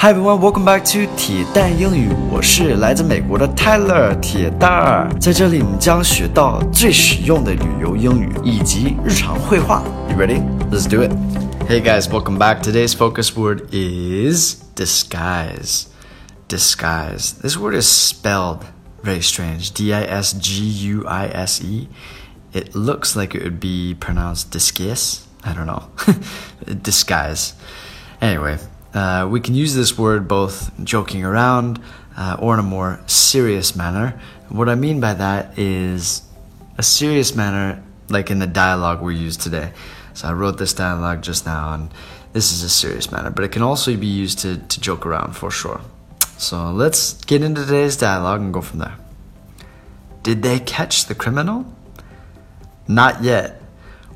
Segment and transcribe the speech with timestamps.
[0.00, 2.12] Hi everyone, welcome back to 铁蛋英语。
[2.30, 9.82] 我是来自美国的 Tyler 铁蛋儿，在这里你将学到最实用的旅游英语以及日常会话。
[10.08, 10.40] You ready?
[10.70, 11.10] Let's do it.
[11.68, 12.62] Hey guys, welcome back.
[12.62, 15.86] Today's focus word is disguise.
[16.46, 17.32] Disguise.
[17.42, 18.60] This word is spelled
[19.02, 19.72] very strange.
[19.74, 21.08] D-I-S-G-U-I-S-E.
[22.52, 25.26] It looks like it would be pronounced disguise.
[25.42, 25.88] I don't know.
[26.84, 27.54] disguise.
[28.20, 28.58] Anyway
[28.94, 31.80] uh, we can use this word both joking around
[32.16, 34.20] uh, or in a more serious manner.
[34.48, 36.22] What I mean by that is
[36.78, 39.72] a serious manner, like in the dialogue we use today.
[40.14, 41.90] So I wrote this dialogue just now, and
[42.32, 45.36] this is a serious manner, but it can also be used to, to joke around
[45.36, 45.80] for sure.
[46.38, 48.96] So let's get into today's dialogue and go from there.
[50.22, 51.66] Did they catch the criminal?
[52.86, 53.60] Not yet.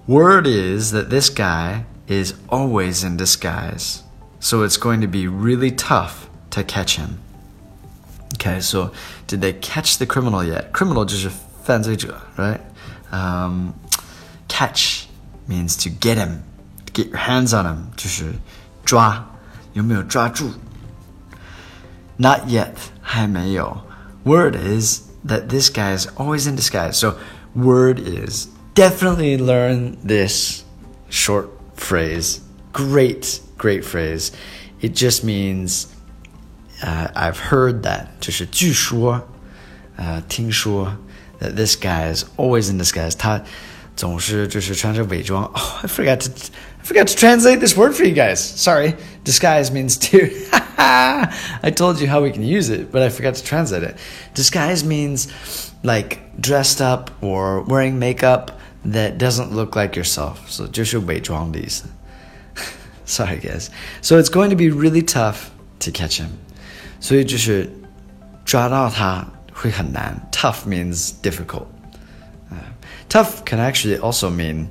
[0.07, 4.03] Word is that this guy is always in disguise
[4.42, 7.20] so it's going to be really tough to catch him.
[8.36, 8.92] Okay, so
[9.26, 10.72] did they catch the criminal yet?
[10.72, 11.32] Criminal 就是
[11.64, 12.60] 犯罪者, right?
[13.12, 13.74] Um,
[14.48, 15.08] catch
[15.48, 16.44] means to get him,
[16.86, 18.34] to get your hands on him, 就是
[18.86, 19.26] 抓，
[19.74, 20.52] 有没有抓住?
[22.18, 23.82] Not yet, 还没有.
[24.24, 26.94] Word is that this guy is always in disguise.
[26.94, 27.16] So
[27.56, 30.64] word is definitely learn this
[31.10, 32.40] short phrase.
[32.74, 34.32] Great great phrase.
[34.80, 35.88] It just means
[36.84, 39.28] uh, I've heard that, 就是据说，
[39.96, 40.96] 呃，听说
[41.40, 43.16] that this guy is always in disguise.
[43.18, 43.42] 他
[43.96, 45.46] 总是就是穿着伪装。
[45.46, 48.38] Oh, I forgot to I forgot to translate this word for you guys.
[48.38, 48.96] Sorry.
[49.24, 50.30] Disguise means to.
[50.80, 53.98] I told you how we can use it, but I forgot to translate it.
[54.36, 55.28] Disguise means
[55.84, 58.52] like dressed up or wearing makeup
[58.86, 60.48] that doesn't look like yourself.
[60.48, 61.86] So 就是伪装的意思。
[63.06, 63.70] Sorry, guys.
[64.02, 66.38] So it's going to be really tough to catch him.
[67.00, 67.70] 所以就是
[68.44, 70.20] 抓到他会很难.
[70.32, 71.68] Tough means difficult.
[72.52, 72.56] Uh,
[73.10, 74.70] tough can actually also mean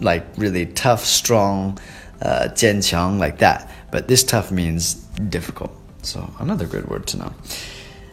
[0.00, 1.78] like really tough, strong,
[2.20, 3.68] uh, 坚强, like that.
[3.90, 4.94] But this tough means
[5.28, 5.70] difficult.
[6.02, 7.32] So another good word to know.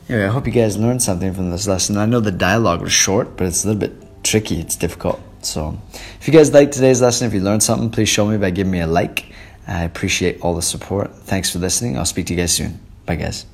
[0.08, 1.98] Anyway, I hope you guys learned something from this lesson.
[1.98, 4.60] I know the dialogue was short, but it's a little bit tricky.
[4.60, 5.20] It's difficult.
[5.47, 5.79] So
[6.21, 8.71] if you guys liked today's lesson, if you learned something, please show me by giving
[8.71, 9.27] me a like.
[9.67, 11.15] I appreciate all the support.
[11.15, 11.97] Thanks for listening.
[11.97, 12.79] I'll speak to you guys soon.
[13.07, 13.47] Bye, guys.